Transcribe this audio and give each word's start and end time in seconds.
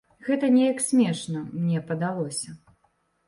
Гэта 0.27 0.47
неяк 0.53 0.79
смешна, 0.85 1.43
мне 1.59 1.81
падалося. 1.91 2.57